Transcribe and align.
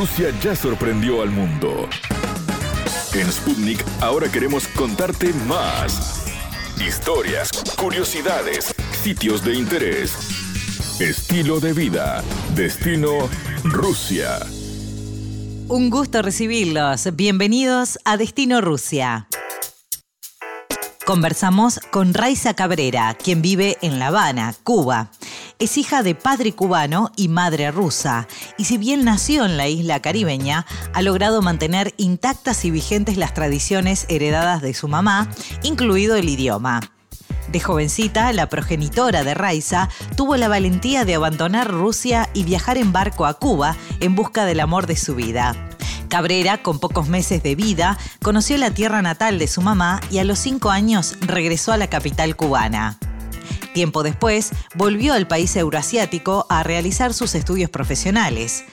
Rusia 0.00 0.30
ya 0.42 0.56
sorprendió 0.56 1.20
al 1.20 1.28
mundo. 1.30 1.86
En 3.12 3.30
Sputnik 3.30 3.84
ahora 4.00 4.32
queremos 4.32 4.66
contarte 4.68 5.34
más. 5.46 6.24
Historias, 6.80 7.50
curiosidades, 7.76 8.74
sitios 9.02 9.44
de 9.44 9.56
interés, 9.56 10.14
estilo 11.00 11.60
de 11.60 11.74
vida, 11.74 12.24
destino 12.54 13.28
Rusia. 13.62 14.38
Un 15.68 15.90
gusto 15.90 16.22
recibirlos. 16.22 17.14
Bienvenidos 17.14 17.98
a 18.06 18.16
Destino 18.16 18.62
Rusia. 18.62 19.28
Conversamos 21.04 21.78
con 21.90 22.14
Raiza 22.14 22.54
Cabrera, 22.54 23.18
quien 23.22 23.42
vive 23.42 23.76
en 23.82 23.98
La 23.98 24.06
Habana, 24.06 24.54
Cuba. 24.64 25.10
Es 25.60 25.76
hija 25.76 26.02
de 26.02 26.14
padre 26.14 26.52
cubano 26.52 27.12
y 27.16 27.28
madre 27.28 27.70
rusa, 27.70 28.26
y 28.56 28.64
si 28.64 28.78
bien 28.78 29.04
nació 29.04 29.44
en 29.44 29.58
la 29.58 29.68
isla 29.68 30.00
caribeña, 30.00 30.64
ha 30.94 31.02
logrado 31.02 31.42
mantener 31.42 31.92
intactas 31.98 32.64
y 32.64 32.70
vigentes 32.70 33.18
las 33.18 33.34
tradiciones 33.34 34.06
heredadas 34.08 34.62
de 34.62 34.72
su 34.72 34.88
mamá, 34.88 35.28
incluido 35.62 36.16
el 36.16 36.30
idioma. 36.30 36.80
De 37.52 37.60
jovencita, 37.60 38.32
la 38.32 38.48
progenitora 38.48 39.22
de 39.22 39.34
Raiza 39.34 39.90
tuvo 40.16 40.38
la 40.38 40.48
valentía 40.48 41.04
de 41.04 41.16
abandonar 41.16 41.70
Rusia 41.70 42.30
y 42.32 42.44
viajar 42.44 42.78
en 42.78 42.92
barco 42.94 43.26
a 43.26 43.34
Cuba 43.34 43.76
en 44.00 44.14
busca 44.14 44.46
del 44.46 44.60
amor 44.60 44.86
de 44.86 44.96
su 44.96 45.14
vida. 45.14 45.54
Cabrera, 46.08 46.62
con 46.62 46.78
pocos 46.78 47.08
meses 47.08 47.42
de 47.42 47.54
vida, 47.54 47.98
conoció 48.22 48.56
la 48.56 48.70
tierra 48.70 49.02
natal 49.02 49.38
de 49.38 49.46
su 49.46 49.60
mamá 49.60 50.00
y 50.10 50.20
a 50.20 50.24
los 50.24 50.38
cinco 50.38 50.70
años 50.70 51.16
regresó 51.20 51.72
a 51.72 51.76
la 51.76 51.90
capital 51.90 52.34
cubana. 52.34 52.98
Tiempo 53.72 54.02
después, 54.02 54.50
volvió 54.74 55.14
al 55.14 55.28
país 55.28 55.54
euroasiático 55.54 56.46
a 56.48 56.62
realizar 56.62 57.14
sus 57.14 57.34
estudios 57.34 57.70
profesionales. 57.70 58.64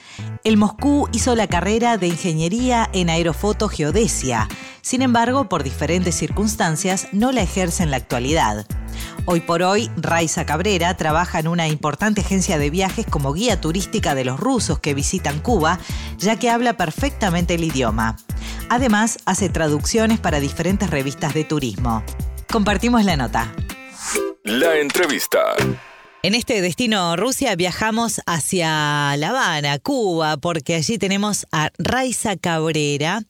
En 0.44 0.58
Moscú 0.58 1.08
hizo 1.12 1.36
la 1.36 1.46
carrera 1.46 1.98
de 1.98 2.08
ingeniería 2.08 2.88
en 2.92 3.10
aerofotogeodesia. 3.10 4.48
Sin 4.80 5.02
embargo, 5.02 5.48
por 5.48 5.62
diferentes 5.62 6.16
circunstancias, 6.16 7.08
no 7.12 7.30
la 7.30 7.42
ejerce 7.42 7.82
en 7.82 7.90
la 7.90 7.98
actualidad. 7.98 8.66
Hoy 9.26 9.40
por 9.40 9.62
hoy, 9.62 9.90
Raiza 9.96 10.46
Cabrera 10.46 10.96
trabaja 10.96 11.38
en 11.38 11.48
una 11.48 11.68
importante 11.68 12.22
agencia 12.22 12.58
de 12.58 12.70
viajes 12.70 13.06
como 13.06 13.32
guía 13.32 13.60
turística 13.60 14.14
de 14.14 14.24
los 14.24 14.40
rusos 14.40 14.80
que 14.80 14.94
visitan 14.94 15.38
Cuba, 15.40 15.78
ya 16.18 16.36
que 16.36 16.50
habla 16.50 16.76
perfectamente 16.76 17.54
el 17.54 17.64
idioma. 17.64 18.16
Además, 18.70 19.18
hace 19.26 19.48
traducciones 19.48 20.18
para 20.18 20.40
diferentes 20.40 20.90
revistas 20.90 21.34
de 21.34 21.44
turismo. 21.44 22.02
Compartimos 22.50 23.04
la 23.04 23.16
nota. 23.16 23.52
La 24.48 24.78
entrevista. 24.78 25.40
En 26.22 26.34
este 26.34 26.62
destino 26.62 27.16
Rusia 27.16 27.54
viajamos 27.54 28.22
hacia 28.26 29.14
La 29.18 29.28
Habana, 29.28 29.78
Cuba, 29.78 30.38
porque 30.38 30.74
allí 30.74 30.96
tenemos 30.96 31.46
a 31.52 31.68
Raiza 31.78 32.34
Cabrera, 32.38 33.20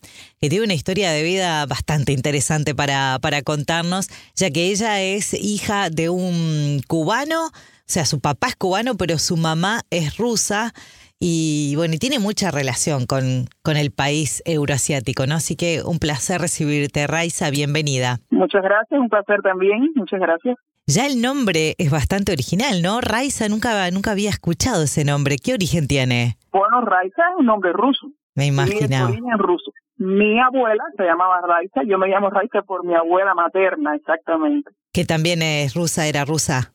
que 0.40 0.48
tiene 0.48 0.64
una 0.66 0.74
historia 0.74 1.10
de 1.10 1.24
vida 1.24 1.66
bastante 1.66 2.12
interesante 2.12 2.72
para, 2.72 3.18
para 3.20 3.42
contarnos, 3.42 4.06
ya 4.36 4.50
que 4.50 4.68
ella 4.68 5.02
es 5.02 5.34
hija 5.34 5.90
de 5.90 6.08
un 6.08 6.82
cubano, 6.86 7.46
o 7.46 7.50
sea, 7.84 8.04
su 8.04 8.20
papá 8.20 8.46
es 8.46 8.56
cubano, 8.56 8.94
pero 8.96 9.18
su 9.18 9.36
mamá 9.36 9.80
es 9.90 10.18
rusa. 10.18 10.72
Y 11.18 11.74
bueno, 11.74 11.94
y 11.94 11.98
tiene 11.98 12.20
mucha 12.20 12.52
relación 12.52 13.06
con, 13.06 13.46
con 13.64 13.76
el 13.76 13.90
país 13.90 14.40
euroasiático, 14.46 15.26
¿no? 15.26 15.34
Así 15.34 15.56
que 15.56 15.82
un 15.82 15.98
placer 15.98 16.40
recibirte, 16.40 17.08
Raiza, 17.08 17.50
bienvenida. 17.50 18.20
Muchas 18.30 18.62
gracias, 18.62 19.00
un 19.00 19.08
placer 19.08 19.42
también, 19.42 19.90
muchas 19.96 20.20
gracias. 20.20 20.56
Ya 20.90 21.04
el 21.04 21.20
nombre 21.20 21.74
es 21.76 21.90
bastante 21.90 22.32
original, 22.32 22.80
¿no? 22.80 23.02
Raiza 23.02 23.46
nunca, 23.50 23.90
nunca 23.90 24.12
había 24.12 24.30
escuchado 24.30 24.84
ese 24.84 25.04
nombre. 25.04 25.36
¿Qué 25.36 25.52
origen 25.52 25.86
tiene? 25.86 26.38
Bueno, 26.50 26.80
Raiza 26.80 27.24
es 27.30 27.38
un 27.38 27.44
nombre 27.44 27.74
ruso. 27.74 28.06
Me 28.34 28.46
imaginaba. 28.46 29.10
Mi 29.10 29.18
origen 29.18 29.38
ruso. 29.38 29.70
Mi 29.98 30.40
abuela 30.40 30.82
se 30.96 31.02
llamaba 31.04 31.42
Raiza, 31.46 31.82
yo 31.86 31.98
me 31.98 32.08
llamo 32.08 32.30
Raiza 32.30 32.62
por 32.62 32.86
mi 32.86 32.94
abuela 32.94 33.34
materna, 33.34 33.96
exactamente. 33.96 34.70
Que 34.90 35.04
también 35.04 35.42
es 35.42 35.74
rusa, 35.74 36.06
era 36.06 36.24
rusa. 36.24 36.72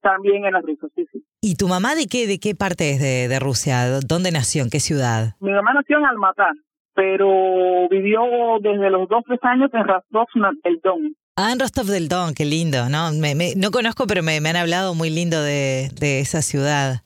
También 0.00 0.46
era 0.46 0.62
rusa, 0.62 0.86
sí, 0.94 1.04
sí. 1.12 1.22
¿Y 1.42 1.56
tu 1.56 1.68
mamá 1.68 1.94
de 1.94 2.06
qué, 2.06 2.26
de 2.26 2.40
qué 2.40 2.54
parte 2.54 2.92
es 2.92 3.00
de, 3.02 3.28
de 3.28 3.38
Rusia? 3.38 4.00
¿Dónde 4.00 4.32
nació? 4.32 4.62
¿En 4.62 4.70
qué 4.70 4.80
ciudad? 4.80 5.36
Mi 5.40 5.50
mamá 5.50 5.74
nació 5.74 5.98
en 5.98 6.06
Almatá, 6.06 6.52
pero 6.94 7.86
vivió 7.90 8.22
desde 8.62 8.88
los 8.88 9.10
dos, 9.10 9.24
tres 9.26 9.40
años 9.42 9.68
en 9.74 9.86
Rostov, 9.86 10.26
el 10.64 10.80
Don. 10.82 11.14
Ah, 11.34 11.50
en 11.52 11.58
Rostov 11.60 11.86
del 11.86 12.08
Don, 12.08 12.34
qué 12.34 12.44
lindo, 12.44 12.90
¿no? 12.90 13.10
Me, 13.12 13.34
me, 13.34 13.54
no 13.54 13.70
conozco, 13.70 14.06
pero 14.06 14.22
me, 14.22 14.36
han 14.36 14.56
hablado 14.56 14.94
muy 14.94 15.08
lindo 15.08 15.42
de, 15.42 15.90
de 15.94 16.20
esa 16.20 16.42
ciudad. 16.42 17.04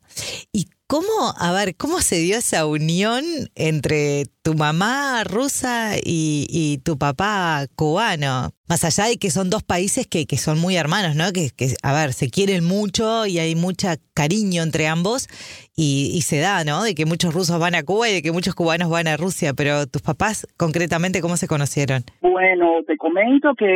¿Y 0.52 0.68
cómo, 0.88 1.34
a 1.38 1.52
ver, 1.52 1.76
cómo 1.76 2.00
se 2.00 2.16
dio 2.16 2.36
esa 2.36 2.66
unión 2.66 3.24
entre 3.54 4.26
tu 4.46 4.54
mamá 4.54 5.24
rusa 5.24 5.96
y, 5.96 6.46
y 6.48 6.78
tu 6.78 6.96
papá 6.96 7.66
cubano? 7.74 8.50
Más 8.68 8.84
allá 8.84 9.08
de 9.08 9.16
que 9.16 9.30
son 9.30 9.50
dos 9.50 9.64
países 9.64 10.06
que, 10.06 10.26
que 10.26 10.36
son 10.36 10.60
muy 10.60 10.76
hermanos, 10.76 11.16
¿no? 11.16 11.32
Que, 11.32 11.50
que, 11.56 11.74
a 11.82 11.92
ver, 11.92 12.12
se 12.12 12.30
quieren 12.30 12.64
mucho 12.64 13.26
y 13.26 13.40
hay 13.40 13.56
mucha 13.56 13.96
cariño 14.14 14.62
entre 14.62 14.86
ambos 14.86 15.28
y, 15.76 16.10
y, 16.14 16.22
se 16.22 16.38
da, 16.38 16.64
¿no? 16.64 16.82
De 16.82 16.94
que 16.94 17.06
muchos 17.06 17.34
rusos 17.34 17.58
van 17.60 17.74
a 17.74 17.82
Cuba 17.84 18.08
y 18.08 18.14
de 18.14 18.22
que 18.22 18.32
muchos 18.32 18.54
cubanos 18.54 18.88
van 18.88 19.06
a 19.08 19.16
Rusia, 19.16 19.52
pero 19.54 19.86
tus 19.86 20.02
papás, 20.02 20.46
concretamente, 20.56 21.20
¿cómo 21.20 21.36
se 21.36 21.46
conocieron? 21.46 22.02
Bueno, 22.22 22.82
te 22.86 22.96
comento 22.96 23.54
que 23.54 23.66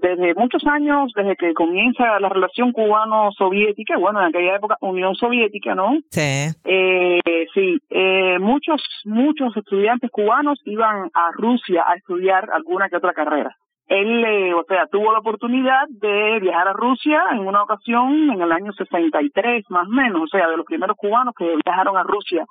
desde 0.00 0.34
muchos 0.34 0.64
años, 0.66 1.12
desde 1.14 1.36
que 1.36 1.52
comienza 1.54 2.18
la 2.20 2.28
relación 2.28 2.72
cubano-soviética, 2.72 3.98
bueno, 3.98 4.20
en 4.20 4.28
aquella 4.28 4.56
época 4.56 4.78
Unión 4.80 5.14
Soviética, 5.16 5.74
¿no? 5.74 5.98
Sí. 6.10 6.54
Eh, 6.64 7.20
sí, 7.52 7.78
eh, 7.90 8.38
muchos, 8.38 8.80
muchos 9.04 9.45
estudiantes 9.54 10.10
cubanos 10.10 10.58
iban 10.64 11.10
a 11.12 11.30
Rusia 11.32 11.84
a 11.86 11.94
estudiar 11.96 12.48
alguna 12.50 12.88
que 12.88 12.96
otra 12.96 13.12
carrera. 13.12 13.54
Él, 13.86 14.24
eh, 14.24 14.54
o 14.54 14.64
sea, 14.66 14.86
tuvo 14.86 15.12
la 15.12 15.18
oportunidad 15.18 15.86
de 15.88 16.40
viajar 16.40 16.68
a 16.68 16.72
Rusia 16.72 17.22
en 17.32 17.46
una 17.46 17.62
ocasión 17.62 18.30
en 18.30 18.40
el 18.40 18.50
año 18.50 18.72
63, 18.72 19.64
más 19.68 19.86
o 19.86 19.90
menos, 19.90 20.22
o 20.22 20.26
sea, 20.26 20.48
de 20.48 20.56
los 20.56 20.66
primeros 20.66 20.96
cubanos 20.96 21.34
que 21.36 21.56
viajaron 21.64 21.96
a 21.96 22.02
Rusia 22.02 22.46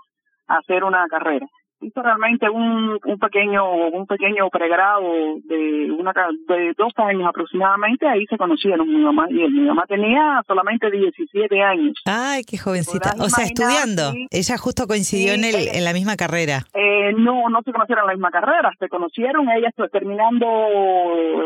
a 0.47 0.57
hacer 0.57 0.83
una 0.83 1.05
carrera 1.07 1.47
hizo 1.85 2.01
realmente 2.01 2.49
un, 2.49 2.99
un 3.03 3.19
pequeño 3.19 3.63
un 3.93 4.05
pequeño 4.05 4.49
pregrado 4.49 5.03
de 5.43 5.91
una 5.91 6.11
de 6.47 6.73
dos 6.77 6.93
años 6.97 7.27
aproximadamente 7.27 8.07
ahí 8.07 8.25
se 8.27 8.37
conocieron. 8.37 8.87
Mi 8.87 9.01
mamá 9.01 9.27
y 9.29 9.41
él 9.41 9.51
mi 9.51 9.67
mamá 9.67 9.83
tenía 9.87 10.41
solamente 10.47 10.89
17 10.89 11.61
años. 11.61 11.93
Ay 12.05 12.43
qué 12.43 12.57
jovencita. 12.57 13.13
O 13.19 13.29
sea 13.29 13.45
estudiando. 13.45 14.11
Sí, 14.11 14.27
ella 14.31 14.57
justo 14.57 14.87
coincidió 14.87 15.33
sí, 15.33 15.39
en 15.39 15.45
el 15.45 15.67
en 15.75 15.83
la 15.83 15.93
misma 15.93 16.15
carrera. 16.15 16.63
Eh, 16.73 17.13
no 17.17 17.49
no 17.49 17.61
se 17.63 17.71
conocieron 17.71 18.03
en 18.03 18.07
la 18.07 18.13
misma 18.13 18.31
carrera. 18.31 18.71
Se 18.79 18.89
conocieron 18.89 19.47
ella 19.49 19.71
terminando 19.91 20.45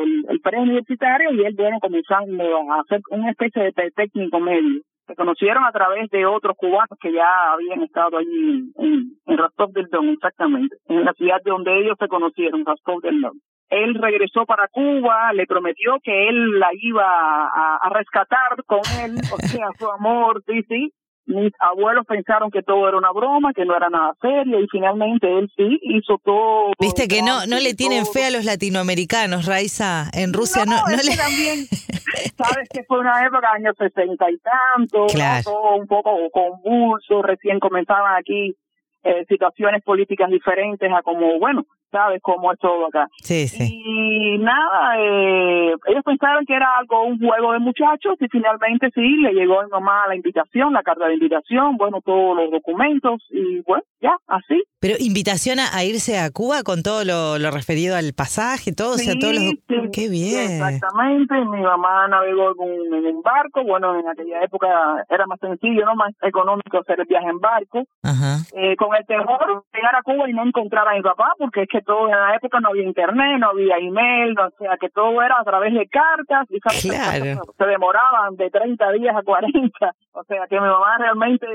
el, 0.04 0.26
el 0.30 0.40
preuniversitario 0.42 1.34
y 1.34 1.44
él 1.46 1.56
bueno 1.56 1.80
comenzando 1.80 2.44
a 2.72 2.82
hacer 2.82 3.02
una 3.12 3.32
especie 3.32 3.64
de 3.64 3.92
técnico 3.92 4.40
medio 4.40 4.82
se 5.10 5.16
conocieron 5.16 5.64
a 5.66 5.72
través 5.72 6.08
de 6.12 6.26
otros 6.28 6.56
cubanos 6.56 6.98
que 7.02 7.12
ya 7.12 7.52
habían 7.52 7.82
estado 7.82 8.20
allí 8.20 8.72
en, 8.78 9.18
en 9.26 9.38
Rostov 9.38 9.72
del 9.72 9.88
Don, 9.88 10.08
exactamente, 10.10 10.76
en 10.88 11.04
la 11.04 11.14
ciudad 11.14 11.42
de 11.44 11.50
donde 11.50 11.80
ellos 11.80 11.98
se 12.00 12.08
conocieron, 12.08 12.64
Rostov 12.64 13.02
del 13.02 13.20
Don. 13.20 13.34
Él 13.70 13.96
regresó 13.96 14.46
para 14.46 14.68
Cuba, 14.68 15.34
le 15.34 15.48
prometió 15.48 15.98
que 16.04 16.30
él 16.30 16.60
la 16.60 16.70
iba 16.74 17.06
a, 17.06 17.78
a 17.82 17.90
rescatar 17.90 18.64
con 18.68 18.82
él, 19.04 19.18
o 19.34 19.38
sea, 19.48 19.70
su 19.80 19.90
amor, 19.90 20.44
sí, 20.46 20.62
sí, 20.70 20.94
mis 21.30 21.54
abuelos 21.60 22.06
pensaron 22.08 22.50
que 22.50 22.64
todo 22.64 22.88
era 22.88 22.98
una 22.98 23.12
broma, 23.12 23.54
que 23.54 23.64
no 23.64 23.76
era 23.76 23.90
nada 23.90 24.14
serio 24.20 24.60
y 24.62 24.68
finalmente 24.72 25.28
él 25.28 25.48
sí 25.56 25.80
hizo 25.84 26.20
todo. 26.24 26.72
Viste 26.80 27.08
que 27.08 27.22
no 27.22 27.46
no 27.46 27.60
le 27.60 27.76
tienen 27.76 28.06
fe 28.08 28.26
a 28.26 28.32
los 28.32 28.46
latinoamericanos, 28.46 29.46
Raiza, 29.46 30.10
en 30.14 30.34
Rusia 30.34 30.66
no, 30.66 30.78
no, 30.78 30.82
no 30.88 31.04
le 31.04 31.16
también 31.16 31.68
sabes 32.38 32.70
que 32.70 32.84
fue 32.84 33.00
una 33.00 33.26
época 33.26 33.52
años 33.52 33.76
sesenta 33.78 34.30
y 34.30 34.38
tanto, 34.40 35.08
claro. 35.08 35.44
todo 35.44 35.76
un 35.76 35.88
poco 35.88 36.30
convulso, 36.32 37.22
recién 37.22 37.60
comenzaban 37.60 38.16
aquí 38.18 38.56
eh, 39.04 39.26
situaciones 39.28 39.84
políticas 39.84 40.30
diferentes 40.30 40.92
a 40.92 41.02
como 41.02 41.40
bueno, 41.40 41.66
sabes 41.92 42.22
cómo 42.22 42.52
es 42.52 42.60
todo 42.60 42.88
acá. 42.88 43.08
Sí, 43.22 43.48
sí. 43.48 43.82
Y 43.86 44.38
nada, 44.40 44.98
eh, 45.00 45.74
ellos 45.88 46.04
pensaron 46.04 46.46
que 46.46 46.54
era 46.54 46.68
algo, 46.78 47.04
un 47.06 47.20
juego 47.20 47.54
de 47.54 47.60
muchachos 47.60 48.16
y 48.20 48.28
finalmente 48.28 48.90
sí, 48.94 49.18
le 49.18 49.34
llegó 49.34 49.60
a 49.60 49.66
mi 49.66 49.72
mamá 49.72 50.08
la 50.08 50.16
invitación, 50.16 50.74
la 50.74 50.84
carta 50.84 51.08
de 51.08 51.14
invitación, 51.16 51.78
bueno, 51.78 52.02
todos 52.04 52.36
los 52.36 52.52
documentos 52.52 53.22
y 53.30 53.62
bueno, 53.62 53.84
ya, 54.02 54.16
así. 54.28 54.64
Pero 54.80 54.96
invitación 55.00 55.60
a, 55.60 55.76
a 55.76 55.84
irse 55.84 56.18
a 56.18 56.32
Cuba 56.32 56.64
con 56.64 56.84
todo 56.84 57.04
lo, 57.04 57.38
lo, 57.38 57.52
referido 57.52 57.98
al 57.98 58.14
pasaje, 58.16 58.72
todo, 58.72 58.96
sí, 58.96 59.10
o 59.10 59.12
sea, 59.12 59.20
todos 59.20 59.34
los... 59.34 59.44
Sí, 59.44 59.76
¡Qué 59.92 60.08
bien! 60.10 60.52
Exactamente, 60.52 61.36
mi 61.36 61.62
mamá 61.62 62.08
navegó 62.08 62.54
en 62.54 62.60
un, 62.60 62.94
en 62.94 63.16
un, 63.18 63.22
barco, 63.22 63.64
bueno, 63.64 64.00
en 64.00 64.08
aquella 64.08 64.42
época 64.42 64.68
era 65.10 65.26
más 65.28 65.40
sencillo, 65.40 65.86
¿no? 65.86 65.96
Más 65.96 66.14
económico 66.22 66.80
hacer 66.80 67.00
el 67.00 67.08
viaje 67.08 67.28
en 67.28 67.40
barco. 67.40 67.84
Ajá. 68.04 68.38
Eh, 68.54 68.76
con 68.78 68.96
el 68.96 69.06
terror 69.06 69.64
de 69.72 69.78
llegar 69.78 69.96
a 69.96 70.04
Cuba 70.04 70.30
y 70.30 70.34
no 70.34 70.46
encontrar 70.46 70.88
a 70.88 70.94
mi 70.94 71.02
papá, 71.02 71.32
porque 71.38 71.64
es 71.64 71.68
que 71.70 71.79
todo 71.82 72.08
en 72.08 72.12
la 72.12 72.36
época 72.36 72.60
no 72.60 72.70
había 72.70 72.84
internet, 72.84 73.40
no 73.40 73.50
había 73.50 73.78
email, 73.78 74.34
no, 74.34 74.48
o 74.48 74.52
sea, 74.58 74.78
que 74.80 74.90
todo 74.90 75.22
era 75.22 75.40
a 75.40 75.44
través 75.44 75.74
de 75.74 75.88
cartas, 75.88 76.46
y 76.50 76.58
esas 76.58 76.82
claro. 76.82 77.42
se 77.58 77.66
demoraban 77.66 78.36
de 78.36 78.50
30 78.50 78.92
días 78.94 79.16
a 79.16 79.24
40, 79.24 79.96
o 80.14 80.24
sea, 80.24 80.48
que 80.48 80.56
mi 80.56 80.68
mamá 80.68 80.98
realmente 80.98 81.46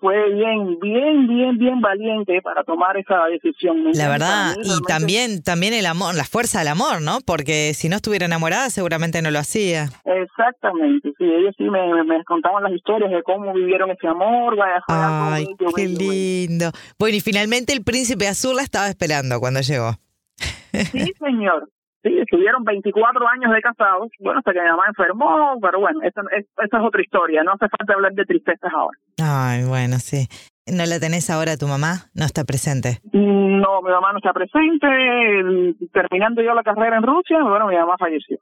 fue 0.00 0.32
bien, 0.32 0.78
bien, 0.80 1.26
bien, 1.26 1.58
bien 1.58 1.80
valiente 1.80 2.40
para 2.42 2.64
tomar 2.64 2.96
esa 2.96 3.24
decisión. 3.26 3.84
La 3.94 4.08
verdad, 4.08 4.54
y 4.62 4.82
también 4.86 5.42
también 5.42 5.74
el 5.74 5.86
amor, 5.86 6.14
la 6.14 6.24
fuerza 6.24 6.60
del 6.60 6.68
amor, 6.68 7.02
¿no? 7.02 7.18
Porque 7.24 7.72
si 7.74 7.88
no 7.88 7.96
estuviera 7.96 8.26
enamorada 8.26 8.70
seguramente 8.70 9.22
no 9.22 9.30
lo 9.30 9.38
hacía. 9.38 9.88
Exactamente, 10.04 11.12
sí, 11.18 11.24
ellos 11.24 11.54
sí 11.56 11.64
me, 11.64 12.04
me 12.04 12.24
contaban 12.24 12.62
las 12.62 12.72
historias 12.72 13.10
de 13.10 13.22
cómo 13.22 13.52
vivieron 13.52 13.90
ese 13.90 14.06
amor. 14.06 14.56
Vaya, 14.56 14.82
Ay, 14.88 15.46
qué 15.74 15.86
lindo. 15.86 16.70
Bueno, 16.98 17.16
y 17.16 17.20
finalmente 17.20 17.72
el 17.72 17.82
príncipe 17.82 18.28
azul 18.28 18.56
la 18.56 18.62
estaba 18.62 18.88
esperando 18.88 19.40
cuando 19.40 19.60
llegó. 19.60 19.69
Sí, 20.72 21.12
señor. 21.18 21.68
Sí, 22.02 22.18
estuvieron 22.18 22.64
24 22.64 23.28
años 23.28 23.52
de 23.52 23.60
casados, 23.60 24.08
bueno, 24.20 24.38
hasta 24.38 24.54
que 24.54 24.60
mi 24.62 24.68
mamá 24.68 24.84
enfermó, 24.88 25.58
pero 25.60 25.80
bueno, 25.80 26.00
esa 26.02 26.22
es, 26.34 26.46
es 26.46 26.70
otra 26.72 27.02
historia, 27.02 27.42
no 27.42 27.52
hace 27.52 27.68
falta 27.68 27.92
hablar 27.92 28.12
de 28.12 28.24
tristezas 28.24 28.72
ahora. 28.72 28.98
Ay, 29.22 29.64
bueno, 29.64 29.98
sí. 29.98 30.26
¿No 30.66 30.86
la 30.86 30.98
tenés 30.98 31.28
ahora 31.28 31.56
tu 31.56 31.66
mamá? 31.66 32.08
¿No 32.14 32.24
está 32.24 32.44
presente? 32.44 33.00
No, 33.12 33.82
mi 33.82 33.90
mamá 33.90 34.12
no 34.12 34.18
está 34.18 34.32
presente. 34.32 34.86
Terminando 35.92 36.42
yo 36.42 36.54
la 36.54 36.62
carrera 36.62 36.96
en 36.96 37.02
Rusia, 37.02 37.42
bueno, 37.42 37.66
mi 37.66 37.76
mamá 37.76 37.96
falleció. 37.98 38.38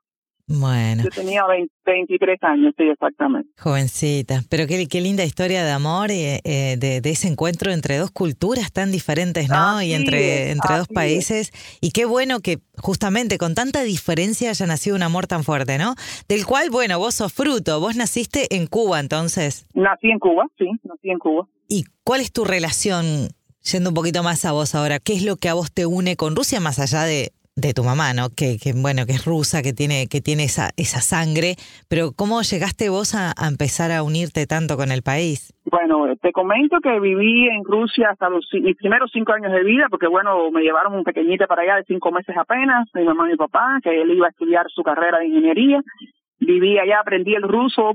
Bueno. 0.49 1.03
Yo 1.05 1.11
tenía 1.11 1.43
23 1.85 2.43
años, 2.43 2.75
sí, 2.79 2.85
exactamente. 2.85 3.51
Jovencita. 3.59 4.41
Pero 4.49 4.67
qué, 4.67 4.89
qué 4.89 5.03
linda 5.03 5.23
historia 5.23 5.63
de 5.63 5.71
amor, 5.71 6.11
eh, 6.11 6.41
eh, 6.43 6.77
de, 6.79 7.03
de, 7.03 7.11
ese 7.11 7.29
encuentro 7.29 7.71
entre 7.71 7.99
dos 7.99 8.11
culturas 8.11 8.73
tan 8.73 8.91
diferentes, 8.91 9.51
¿no? 9.51 9.83
y 9.83 9.93
entre, 9.93 10.51
entre 10.51 10.79
dos 10.79 10.89
países. 10.89 11.53
Y 11.83 11.91
qué 11.91 12.07
bueno 12.07 12.41
que 12.41 12.61
justamente 12.79 13.37
con 13.37 13.55
tanta 13.55 13.83
diferencia 13.83 14.49
haya 14.49 14.67
nacido 14.67 14.97
un 14.97 15.03
amor 15.03 15.27
tan 15.27 15.45
fuerte, 15.45 15.77
¿no? 15.77 15.95
Del 16.29 16.47
cual, 16.47 16.71
bueno, 16.71 16.99
vos 16.99 17.17
sos 17.17 17.33
fruto. 17.33 17.79
Vos 17.79 17.97
naciste 17.97 18.55
en 18.57 18.67
Cuba, 18.69 19.01
entonces. 19.01 19.67
Nací 19.75 20.11
en 20.11 20.19
Cuba, 20.19 20.47
sí, 20.57 20.67
nací 20.83 21.11
en 21.11 21.19
Cuba. 21.19 21.47
¿Y 21.69 21.85
cuál 22.05 22.23
es 22.23 22.33
tu 22.33 22.47
relación, 22.47 23.29
yendo 23.71 23.91
un 23.91 23.95
poquito 23.95 24.23
más 24.23 24.47
a 24.47 24.53
vos 24.53 24.75
ahora? 24.75 24.99
¿Qué 24.99 25.13
es 25.13 25.23
lo 25.23 25.37
que 25.37 25.51
a 25.51 25.55
vos 25.55 25.71
te 25.71 25.85
une 25.85 26.17
con 26.17 26.35
Rusia 26.35 26.59
más 26.59 26.79
allá 26.79 27.03
de 27.03 27.33
de 27.59 27.75
tu 27.75 27.83
mamá, 27.83 28.15
¿no? 28.15 28.31
Que, 28.31 28.57
que, 28.63 28.73
bueno, 28.73 29.05
que 29.05 29.13
es 29.13 29.25
rusa, 29.25 29.63
que 29.63 29.73
tiene, 29.73 30.07
que 30.07 30.21
tiene 30.21 30.45
esa, 30.45 30.71
esa 30.77 31.01
sangre, 31.01 31.57
pero 31.89 32.13
¿cómo 32.15 32.43
llegaste 32.43 32.89
vos 32.89 33.15
a, 33.15 33.35
empezar 33.47 33.91
a 33.91 34.03
unirte 34.03 34.47
tanto 34.47 34.77
con 34.77 34.93
el 34.93 35.03
país? 35.03 35.53
Bueno, 35.65 36.15
te 36.23 36.33
comento 36.33 36.79
que 36.81 37.01
viví 37.01 37.49
en 37.49 37.65
Rusia 37.65 38.11
hasta 38.11 38.29
los, 38.31 38.47
mis 38.53 38.77
primeros 38.77 39.11
cinco 39.13 39.33
años 39.33 39.53
de 39.53 39.65
vida, 39.65 39.87
porque 39.91 40.07
bueno, 40.07 40.51
me 40.51 40.63
llevaron 40.63 40.95
un 40.95 41.05
pequeñito 41.05 41.47
para 41.47 41.63
allá 41.63 41.77
de 41.77 41.85
cinco 41.85 42.13
meses 42.13 42.37
apenas, 42.37 42.89
mi 42.95 43.05
mamá 43.05 43.27
y 43.27 43.33
mi 43.33 43.37
papá, 43.37 43.79
que 43.83 43.91
él 43.91 44.11
iba 44.11 44.27
a 44.27 44.31
estudiar 44.31 44.67
su 44.71 44.83
carrera 44.83 45.19
de 45.19 45.27
ingeniería. 45.27 45.83
Viví 46.41 46.79
allá, 46.79 47.01
aprendí 47.01 47.35
el 47.35 47.43
ruso 47.43 47.91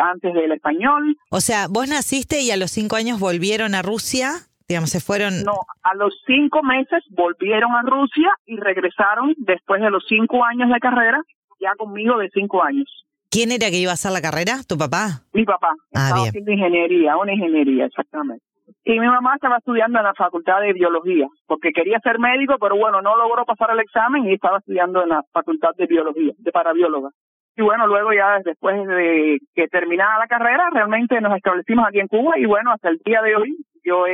antes 0.00 0.32
del 0.32 0.52
español. 0.52 1.16
O 1.30 1.40
sea, 1.40 1.66
vos 1.68 1.88
naciste 1.88 2.40
y 2.40 2.52
a 2.52 2.56
los 2.56 2.70
cinco 2.70 2.94
años 2.94 3.18
volvieron 3.18 3.74
a 3.74 3.82
Rusia 3.82 4.47
digamos, 4.68 4.90
se 4.90 5.00
fueron... 5.00 5.42
No, 5.44 5.60
a 5.82 5.94
los 5.94 6.14
cinco 6.26 6.62
meses 6.62 7.02
volvieron 7.10 7.72
a 7.72 7.82
Rusia 7.82 8.30
y 8.46 8.56
regresaron 8.56 9.34
después 9.38 9.80
de 9.80 9.90
los 9.90 10.04
cinco 10.08 10.44
años 10.44 10.68
de 10.68 10.78
carrera, 10.78 11.20
ya 11.60 11.74
conmigo 11.76 12.18
de 12.18 12.28
cinco 12.30 12.62
años. 12.62 12.86
¿Quién 13.30 13.50
era 13.52 13.70
que 13.70 13.78
iba 13.78 13.90
a 13.90 13.94
hacer 13.94 14.12
la 14.12 14.20
carrera? 14.20 14.60
¿Tu 14.66 14.76
papá? 14.76 15.22
Mi 15.32 15.44
papá. 15.44 15.72
Ah, 15.94 16.08
estaba 16.08 16.28
haciendo 16.28 16.52
ingeniería, 16.52 17.16
una 17.16 17.32
ingeniería, 17.32 17.86
exactamente. 17.86 18.44
Y 18.84 18.98
mi 18.98 19.06
mamá 19.06 19.34
estaba 19.34 19.58
estudiando 19.58 19.98
en 19.98 20.04
la 20.04 20.14
facultad 20.14 20.60
de 20.60 20.72
biología, 20.72 21.26
porque 21.46 21.72
quería 21.72 21.98
ser 22.00 22.18
médico, 22.18 22.56
pero 22.60 22.76
bueno, 22.76 23.02
no 23.02 23.16
logró 23.16 23.44
pasar 23.44 23.70
el 23.70 23.80
examen 23.80 24.26
y 24.26 24.34
estaba 24.34 24.58
estudiando 24.58 25.02
en 25.02 25.10
la 25.10 25.22
facultad 25.32 25.70
de 25.76 25.86
biología, 25.86 26.32
de 26.38 26.52
parabióloga. 26.52 27.10
Y 27.56 27.62
bueno, 27.62 27.86
luego 27.86 28.12
ya 28.12 28.38
después 28.44 28.86
de 28.86 29.38
que 29.54 29.66
terminara 29.68 30.18
la 30.18 30.26
carrera, 30.26 30.70
realmente 30.72 31.20
nos 31.20 31.36
establecimos 31.36 31.86
aquí 31.86 31.98
en 31.98 32.06
Cuba 32.06 32.38
y 32.38 32.46
bueno, 32.46 32.70
hasta 32.72 32.88
el 32.88 32.98
día 33.04 33.20
de 33.20 33.36
hoy 33.36 33.56
yo, 33.88 34.04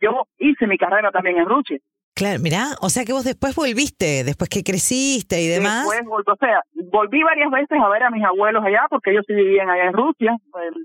yo 0.00 0.26
hice 0.38 0.66
mi 0.66 0.76
carrera 0.76 1.10
también 1.10 1.38
en 1.38 1.46
Rusia. 1.46 1.78
Claro, 2.14 2.38
mira, 2.42 2.76
o 2.82 2.90
sea 2.90 3.04
que 3.04 3.14
vos 3.14 3.24
después 3.24 3.54
volviste, 3.56 4.24
después 4.24 4.50
que 4.50 4.62
creciste 4.62 5.40
y 5.40 5.48
demás. 5.48 5.88
Después, 5.88 6.26
o 6.26 6.36
sea, 6.36 6.60
volví 6.92 7.22
varias 7.22 7.50
veces 7.50 7.78
a 7.80 7.88
ver 7.88 8.02
a 8.02 8.10
mis 8.10 8.24
abuelos 8.24 8.62
allá, 8.62 8.86
porque 8.90 9.12
ellos 9.12 9.24
sí 9.26 9.32
vivían 9.32 9.70
allá 9.70 9.84
en 9.84 9.94
Rusia, 9.94 10.36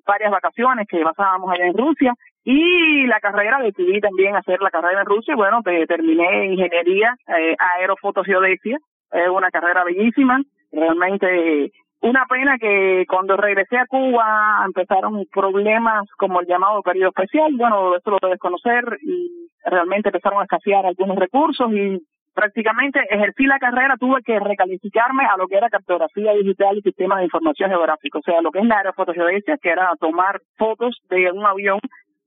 varias 0.08 0.32
vacaciones 0.32 0.88
que 0.88 1.04
pasábamos 1.04 1.52
allá 1.52 1.66
en 1.66 1.78
Rusia, 1.78 2.14
y 2.46 3.06
la 3.08 3.20
carrera 3.20 3.60
decidí 3.60 4.00
también 4.00 4.36
hacer 4.36 4.62
la 4.62 4.70
carrera 4.70 5.02
en 5.02 5.08
Rusia, 5.08 5.36
bueno, 5.36 5.62
terminé 5.64 6.46
ingeniería 6.54 7.18
eh, 7.28 7.56
es 9.12 9.30
una 9.30 9.50
carrera 9.52 9.84
bellísima, 9.84 10.42
realmente 10.72 11.72
una 12.02 12.26
pena 12.26 12.58
que 12.58 13.06
cuando 13.08 13.36
regresé 13.38 13.78
a 13.78 13.88
Cuba 13.88 14.64
empezaron 14.66 15.26
problemas 15.32 16.04
como 16.18 16.42
el 16.42 16.48
llamado 16.48 16.82
periodo 16.82 17.10
especial, 17.10 17.54
bueno, 17.58 17.96
esto 17.96 18.12
lo 18.12 18.18
puedes 18.18 18.40
conocer 18.40 18.84
y 19.02 19.50
realmente 19.64 20.10
empezaron 20.10 20.40
a 20.40 20.44
escasear 20.44 20.86
algunos 20.86 21.18
recursos 21.18 21.72
y 21.72 22.00
prácticamente 22.36 23.00
ejercí 23.10 23.46
la 23.46 23.58
carrera, 23.58 23.96
tuve 23.98 24.22
que 24.22 24.40
recalificarme 24.40 25.26
a 25.26 25.38
lo 25.38 25.48
que 25.48 25.56
era 25.56 25.70
cartografía 25.70 26.34
digital 26.34 26.78
y 26.78 26.82
sistemas 26.82 27.20
de 27.20 27.26
información 27.26 27.70
geográfica, 27.70 28.20
o 28.20 28.22
sea, 28.22 28.42
lo 28.42 28.52
que 28.52 28.60
es 28.60 28.66
la 28.66 28.78
aerofotogeodesia, 28.78 29.58
que 29.58 29.70
era 29.70 29.94
tomar 30.00 30.42
fotos 30.58 31.02
de 31.10 31.32
un 31.32 31.46
avión 31.46 31.80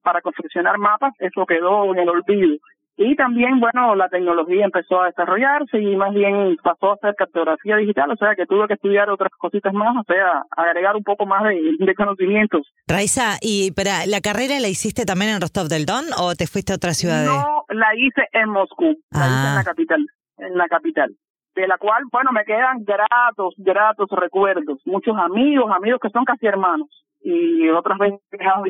para 0.02 0.22
confeccionar 0.22 0.78
mapas, 0.78 1.12
eso 1.18 1.44
quedó 1.46 1.92
en 1.92 1.98
el 2.00 2.08
olvido. 2.08 2.56
Y 3.00 3.14
también, 3.14 3.60
bueno, 3.60 3.94
la 3.94 4.08
tecnología 4.08 4.64
empezó 4.64 5.00
a 5.00 5.06
desarrollarse 5.06 5.80
y 5.80 5.94
más 5.94 6.12
bien 6.12 6.56
pasó 6.64 6.92
a 6.92 6.96
ser 6.96 7.14
cartografía 7.14 7.76
digital, 7.76 8.10
o 8.10 8.16
sea 8.16 8.34
que 8.34 8.44
tuve 8.44 8.66
que 8.66 8.74
estudiar 8.74 9.08
otras 9.08 9.30
cositas 9.38 9.72
más, 9.72 9.96
o 9.96 10.02
sea, 10.02 10.42
agregar 10.50 10.96
un 10.96 11.04
poco 11.04 11.24
más 11.24 11.44
de, 11.44 11.94
conocimientos. 11.94 12.66
Raiza, 12.88 13.36
¿y 13.40 13.70
pero 13.70 13.90
la 14.08 14.20
carrera 14.20 14.58
la 14.58 14.66
hiciste 14.66 15.04
también 15.04 15.30
en 15.30 15.40
Rostov 15.40 15.68
del 15.68 15.86
Don 15.86 16.06
o 16.18 16.34
te 16.34 16.48
fuiste 16.48 16.72
a 16.72 16.76
otra 16.76 16.92
ciudad? 16.92 17.24
No, 17.24 17.64
la 17.68 17.94
hice 17.94 18.26
en 18.32 18.50
Moscú, 18.50 18.98
la 19.12 19.26
hice 19.28 19.46
en 19.46 19.54
la 19.54 19.60
ah. 19.60 19.64
capital, 19.64 20.06
en 20.38 20.58
la 20.58 20.66
capital 20.66 21.14
de 21.54 21.68
la 21.68 21.78
cual, 21.78 22.02
bueno, 22.10 22.32
me 22.32 22.44
quedan 22.44 22.84
gratos, 22.84 23.54
gratos 23.58 24.08
recuerdos, 24.10 24.80
muchos 24.84 25.16
amigos, 25.16 25.70
amigos 25.70 26.00
que 26.02 26.10
son 26.10 26.24
casi 26.24 26.46
hermanos 26.46 26.88
y 27.20 27.68
otras 27.68 27.98
veces 27.98 28.20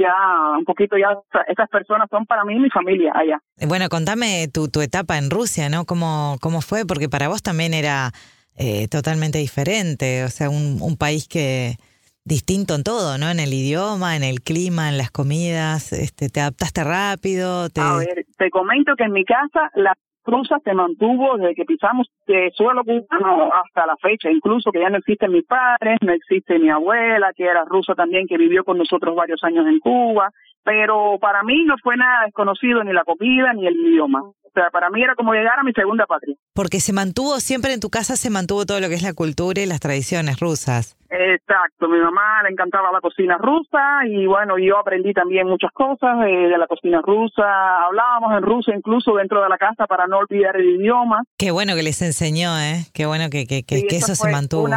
ya 0.00 0.14
un 0.58 0.64
poquito 0.64 0.96
ya 0.96 1.18
esas 1.48 1.68
personas 1.68 2.08
son 2.10 2.26
para 2.26 2.44
mí 2.44 2.58
mi 2.58 2.70
familia 2.70 3.12
allá. 3.14 3.40
Bueno, 3.66 3.88
contame 3.88 4.48
tu, 4.52 4.68
tu 4.68 4.80
etapa 4.80 5.18
en 5.18 5.30
Rusia, 5.30 5.68
¿no? 5.68 5.84
¿Cómo, 5.84 6.36
cómo 6.40 6.60
fue? 6.60 6.86
Porque 6.86 7.08
para 7.08 7.28
vos 7.28 7.42
también 7.42 7.74
era 7.74 8.10
eh, 8.56 8.88
totalmente 8.88 9.38
diferente, 9.38 10.24
o 10.24 10.28
sea, 10.28 10.50
un, 10.50 10.78
un 10.80 10.96
país 10.96 11.28
que 11.28 11.76
distinto 12.24 12.74
en 12.74 12.84
todo, 12.84 13.16
¿no? 13.18 13.30
En 13.30 13.40
el 13.40 13.52
idioma, 13.52 14.14
en 14.14 14.22
el 14.22 14.42
clima, 14.42 14.88
en 14.88 14.98
las 14.98 15.10
comidas, 15.10 15.92
este, 15.92 16.28
¿te 16.28 16.40
adaptaste 16.40 16.84
rápido? 16.84 17.70
Te... 17.70 17.80
A 17.80 17.96
ver, 17.96 18.26
te 18.36 18.50
comento 18.50 18.94
que 18.96 19.04
en 19.04 19.12
mi 19.12 19.24
casa 19.24 19.70
la 19.74 19.96
Rusa 20.28 20.58
se 20.62 20.75
mantuvo 20.75 21.38
desde 21.38 21.54
que 21.54 21.64
pisamos 21.64 22.06
de 22.26 22.50
suelo 22.54 22.85
cubano 22.85 23.50
hasta 23.50 23.87
la 23.87 23.97
fecha, 23.97 24.30
incluso 24.30 24.70
que 24.70 24.80
ya 24.80 24.90
no 24.90 24.99
existen 24.99 25.32
mis 25.32 25.47
padres, 25.47 25.97
no 26.02 26.12
existe 26.12 26.58
mi 26.58 26.68
abuela, 26.68 27.32
que 27.35 27.44
era 27.44 27.64
rusa 27.64 27.94
también, 27.94 28.26
que 28.26 28.37
vivió 28.37 28.62
con 28.62 28.76
nosotros 28.76 29.16
varios 29.16 29.42
años 29.42 29.66
en 29.66 29.78
Cuba, 29.78 30.30
pero 30.68 31.18
para 31.18 31.42
mí 31.44 31.64
no 31.64 31.76
fue 31.82 31.96
nada 31.96 32.26
desconocido 32.26 32.84
ni 32.84 32.92
la 32.92 33.02
comida 33.02 33.54
ni 33.54 33.66
el 33.66 33.75
idioma. 33.75 34.20
O 34.20 34.50
sea, 34.52 34.68
para 34.70 34.90
mí 34.90 35.02
era 35.02 35.14
como 35.14 35.32
llegar 35.32 35.58
a 35.58 35.62
mi 35.62 35.72
segunda 35.72 36.04
patria. 36.04 36.37
Porque 36.52 36.80
se 36.80 36.92
mantuvo, 36.92 37.40
siempre 37.40 37.72
en 37.72 37.80
tu 37.80 37.88
casa 37.88 38.16
se 38.16 38.28
mantuvo 38.28 38.66
todo 38.66 38.78
lo 38.78 38.88
que 38.88 38.94
es 38.94 39.02
la 39.02 39.14
cultura 39.14 39.62
y 39.62 39.66
las 39.66 39.80
tradiciones 39.80 40.40
rusas. 40.40 40.98
Exacto, 41.08 41.88
mi 41.88 41.98
mamá 41.98 42.42
le 42.42 42.50
encantaba 42.50 42.92
la 42.92 43.00
cocina 43.00 43.38
rusa 43.38 44.04
y 44.06 44.26
bueno, 44.26 44.58
yo 44.58 44.76
aprendí 44.76 45.14
también 45.14 45.46
muchas 45.46 45.72
cosas 45.72 46.20
de, 46.20 46.58
la 46.58 46.66
cocina 46.66 47.00
rusa. 47.00 47.87
Hablábamos 47.87 48.37
en 48.37 48.42
ruso 48.42 48.70
incluso 48.70 49.14
dentro 49.14 49.42
de 49.42 49.48
la 49.48 49.56
casa 49.56 49.87
para 49.87 50.06
no 50.06 50.18
olvidar 50.18 50.56
el 50.56 50.68
idioma. 50.68 51.22
Qué 51.38 51.50
bueno 51.50 51.76
que 51.76 51.82
les 51.82 52.02
enseñó, 52.02 52.58
¿eh? 52.58 52.84
Qué 52.92 53.06
bueno 53.06 53.30
que, 53.30 53.46
que, 53.46 53.62
que, 53.62 53.87
eso 53.96 54.14
se 54.14 54.30
mantuvo. 54.30 54.68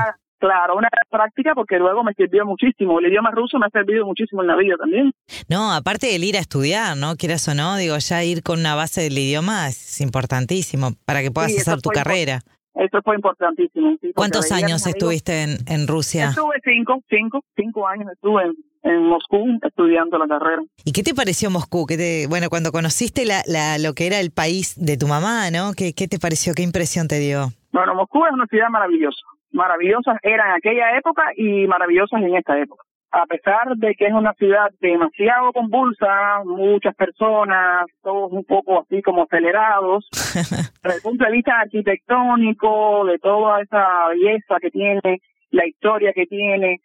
Claro, 0.41 0.75
una 0.75 0.89
práctica 1.11 1.53
porque 1.53 1.77
luego 1.77 2.03
me 2.03 2.15
sirvió 2.15 2.47
muchísimo. 2.47 2.97
El 2.97 3.05
idioma 3.11 3.29
ruso 3.29 3.59
me 3.59 3.67
ha 3.67 3.69
servido 3.69 4.07
muchísimo 4.07 4.41
en 4.41 4.47
la 4.47 4.55
vida 4.55 4.75
también. 4.75 5.13
No, 5.47 5.71
aparte 5.71 6.07
del 6.07 6.23
ir 6.23 6.35
a 6.35 6.39
estudiar, 6.39 6.97
¿no? 6.97 7.15
Quieras 7.15 7.47
o 7.47 7.53
no, 7.53 7.77
digo, 7.77 7.95
ya 7.99 8.23
ir 8.23 8.41
con 8.41 8.59
una 8.59 8.73
base 8.73 9.01
del 9.01 9.15
idioma 9.15 9.67
es 9.67 10.01
importantísimo 10.01 10.93
para 11.05 11.21
que 11.21 11.29
puedas 11.29 11.55
hacer 11.55 11.79
tu 11.81 11.91
carrera. 11.91 12.41
Eso 12.73 13.01
fue 13.03 13.17
importantísimo. 13.17 13.97
¿Cuántos 14.15 14.51
años 14.51 14.87
estuviste 14.87 15.43
en, 15.43 15.57
en 15.67 15.87
Rusia? 15.87 16.29
Estuve 16.29 16.55
cinco, 16.63 17.03
cinco, 17.07 17.43
cinco 17.55 17.87
años 17.87 18.07
estuve 18.11 18.41
en, 18.81 19.03
Moscú 19.03 19.45
estudiando 19.61 20.17
la 20.17 20.25
carrera. 20.25 20.63
¿Y 20.83 20.91
qué 20.91 21.03
te 21.03 21.13
pareció 21.13 21.51
Moscú? 21.51 21.85
¿Qué 21.85 21.97
te, 21.97 22.25
bueno, 22.27 22.49
cuando 22.49 22.71
conociste 22.71 23.25
la, 23.25 23.43
la, 23.45 23.77
lo 23.77 23.93
que 23.93 24.07
era 24.07 24.19
el 24.19 24.31
país 24.31 24.73
de 24.75 24.97
tu 24.97 25.05
mamá, 25.05 25.51
¿no? 25.51 25.73
¿Qué, 25.77 25.93
¿Qué 25.93 26.07
te 26.07 26.17
pareció? 26.17 26.55
¿Qué 26.55 26.63
impresión 26.63 27.07
te 27.07 27.19
dio? 27.19 27.49
Bueno, 27.71 27.93
Moscú 27.93 28.25
es 28.25 28.31
una 28.31 28.47
ciudad 28.47 28.69
maravillosa 28.69 29.21
maravillosas 29.51 30.17
eran 30.23 30.49
en 30.49 30.55
aquella 30.55 30.97
época 30.97 31.31
y 31.35 31.67
maravillosas 31.67 32.21
en 32.21 32.35
esta 32.35 32.57
época. 32.59 32.83
A 33.13 33.25
pesar 33.25 33.75
de 33.75 33.93
que 33.95 34.05
es 34.05 34.13
una 34.13 34.33
ciudad 34.35 34.69
demasiado 34.79 35.51
convulsa, 35.51 36.43
muchas 36.45 36.95
personas, 36.95 37.85
todos 38.01 38.31
un 38.31 38.45
poco 38.45 38.81
así 38.81 39.01
como 39.01 39.23
acelerados, 39.23 40.07
desde 40.81 40.95
el 40.95 41.01
punto 41.01 41.25
de 41.25 41.31
vista 41.31 41.59
arquitectónico, 41.59 43.05
de 43.05 43.19
toda 43.19 43.61
esa 43.61 44.07
belleza 44.09 44.55
que 44.61 44.71
tiene, 44.71 45.19
la 45.49 45.67
historia 45.67 46.13
que 46.13 46.25
tiene, 46.25 46.79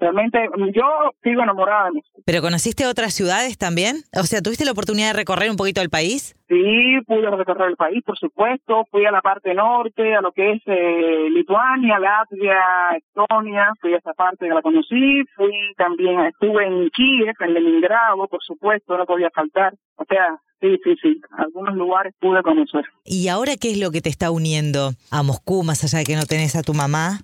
Realmente 0.00 0.48
yo 0.74 0.84
sigo 1.22 1.42
enamorada 1.42 1.84
de 1.86 1.92
Moscú. 1.92 2.22
¿Pero 2.24 2.40
conociste 2.40 2.86
otras 2.86 3.12
ciudades 3.12 3.58
también? 3.58 3.96
O 4.18 4.24
sea, 4.24 4.40
¿tuviste 4.40 4.64
la 4.64 4.72
oportunidad 4.72 5.08
de 5.08 5.18
recorrer 5.18 5.50
un 5.50 5.56
poquito 5.56 5.82
el 5.82 5.90
país? 5.90 6.34
Sí, 6.48 6.98
pude 7.06 7.30
recorrer 7.30 7.68
el 7.68 7.76
país, 7.76 8.02
por 8.04 8.18
supuesto. 8.18 8.86
Fui 8.90 9.04
a 9.04 9.10
la 9.10 9.20
parte 9.20 9.54
norte, 9.54 10.14
a 10.14 10.22
lo 10.22 10.32
que 10.32 10.52
es 10.52 10.62
eh, 10.66 11.28
Lituania, 11.30 11.98
Latvia, 11.98 12.58
Estonia. 12.96 13.72
Fui 13.80 13.92
a 13.92 13.98
esa 13.98 14.14
parte 14.14 14.48
que 14.48 14.54
la 14.54 14.62
conocí. 14.62 15.22
Fui 15.36 15.52
también, 15.76 16.20
estuve 16.20 16.66
en 16.66 16.88
Kiev, 16.90 17.34
en 17.40 17.54
Leningrado, 17.54 18.26
por 18.26 18.42
supuesto, 18.42 18.96
no 18.96 19.04
podía 19.04 19.30
faltar. 19.30 19.74
O 19.96 20.04
sea, 20.08 20.40
Sí, 20.60 20.78
sí, 20.84 20.94
sí. 21.00 21.20
Algunos 21.38 21.74
lugares 21.74 22.12
pude 22.20 22.42
conocer. 22.42 22.84
¿Y 23.04 23.28
ahora 23.28 23.56
qué 23.58 23.70
es 23.70 23.78
lo 23.78 23.90
que 23.90 24.02
te 24.02 24.10
está 24.10 24.30
uniendo 24.30 24.90
a 25.10 25.22
Moscú, 25.22 25.62
más 25.62 25.82
allá 25.84 26.00
de 26.00 26.04
que 26.04 26.16
no 26.16 26.26
tenés 26.26 26.54
a 26.54 26.62
tu 26.62 26.74
mamá? 26.74 27.20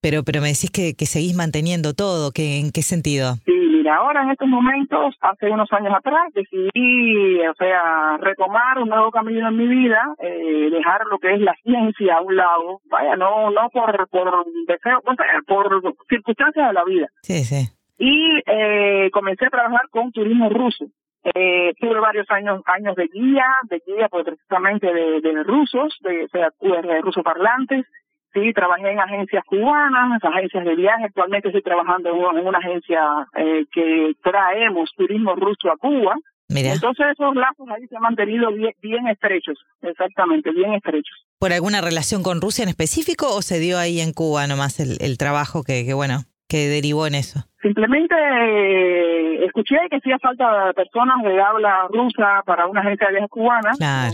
Pero, 0.00 0.22
pero 0.22 0.40
me 0.40 0.48
decís 0.48 0.70
que, 0.70 0.94
que 0.94 1.06
seguís 1.06 1.34
manteniendo 1.34 1.92
todo. 1.92 2.30
¿Qué, 2.32 2.60
¿En 2.60 2.70
qué 2.70 2.82
sentido? 2.82 3.34
Sí, 3.44 3.52
mira, 3.52 3.96
ahora 3.96 4.22
en 4.22 4.30
estos 4.30 4.46
momentos, 4.46 5.16
hace 5.20 5.50
unos 5.50 5.72
años 5.72 5.92
atrás, 5.92 6.32
decidí, 6.34 7.40
o 7.46 7.54
sea, 7.54 8.16
retomar 8.18 8.78
un 8.78 8.88
nuevo 8.90 9.10
camino 9.10 9.48
en 9.48 9.56
mi 9.56 9.66
vida, 9.66 10.00
eh, 10.20 10.70
dejar 10.70 11.04
lo 11.10 11.18
que 11.18 11.34
es 11.34 11.40
la 11.40 11.54
ciencia 11.64 12.14
a 12.14 12.20
un 12.20 12.36
lado. 12.36 12.80
Vaya, 12.84 13.16
no 13.16 13.50
no 13.50 13.68
por, 13.70 14.08
por 14.08 14.46
deseo, 14.66 15.02
por 15.46 15.82
circunstancias 16.08 16.68
de 16.68 16.72
la 16.72 16.84
vida. 16.84 17.08
Sí, 17.22 17.44
sí. 17.44 17.66
Y 17.98 18.40
eh, 18.46 19.10
comencé 19.12 19.46
a 19.46 19.50
trabajar 19.50 19.88
con 19.90 20.12
turismo 20.12 20.48
ruso. 20.48 20.86
Eh, 21.34 21.74
tuve 21.80 21.98
varios 21.98 22.30
años 22.30 22.62
años 22.66 22.94
de 22.94 23.08
guía, 23.12 23.46
de 23.68 23.82
guía 23.84 24.08
pues, 24.08 24.24
precisamente 24.24 24.86
de, 24.86 25.20
de 25.20 25.42
rusos, 25.42 25.98
de, 26.02 26.24
o 26.24 26.28
sea, 26.28 26.50
de 26.60 27.00
rusos 27.00 27.24
parlantes. 27.24 27.84
Sí, 28.32 28.52
trabajé 28.52 28.90
en 28.90 29.00
agencias 29.00 29.44
cubanas, 29.44 30.22
agencias 30.22 30.64
de 30.64 30.76
viaje. 30.76 31.04
Actualmente 31.04 31.48
estoy 31.48 31.62
trabajando 31.62 32.10
en 32.10 32.46
una, 32.46 32.58
agencia 32.58 33.00
eh, 33.36 33.64
que 33.72 34.12
traemos 34.22 34.90
turismo 34.96 35.34
ruso 35.34 35.70
a 35.70 35.76
Cuba. 35.76 36.14
Entonces 36.50 37.06
esos 37.12 37.34
lazos 37.34 37.68
ahí 37.68 37.86
se 37.88 37.96
han 37.96 38.02
mantenido 38.02 38.50
bien, 38.52 38.72
bien 38.80 39.06
estrechos, 39.06 39.58
exactamente, 39.82 40.50
bien 40.50 40.72
estrechos. 40.72 41.26
¿Por 41.38 41.52
alguna 41.52 41.82
relación 41.82 42.22
con 42.22 42.40
Rusia 42.40 42.62
en 42.62 42.70
específico 42.70 43.26
o 43.36 43.42
se 43.42 43.60
dio 43.60 43.78
ahí 43.78 44.00
en 44.00 44.12
Cuba 44.12 44.46
nomás 44.46 44.80
el, 44.80 44.96
el 45.00 45.18
trabajo 45.18 45.62
que, 45.62 45.84
que, 45.84 45.92
bueno, 45.92 46.20
que 46.48 46.68
derivó 46.68 47.06
en 47.06 47.16
eso? 47.16 47.40
Simplemente 47.60 48.14
eh, 48.14 49.44
escuché 49.44 49.76
que 49.90 49.96
hacía 49.96 50.18
falta 50.18 50.72
personas 50.74 51.22
de 51.22 51.40
habla 51.40 51.86
rusa 51.90 52.42
para 52.46 52.66
una 52.66 52.80
agencia 52.80 53.08
de 53.08 53.12
viajes 53.14 53.30
cubana, 53.30 53.72